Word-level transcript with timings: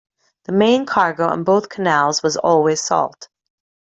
The 0.45 0.51
main 0.51 0.87
cargo 0.87 1.27
on 1.27 1.43
both 1.43 1.69
canals 1.69 2.23
was 2.23 2.35
always 2.35 2.81
salt. 2.83 3.29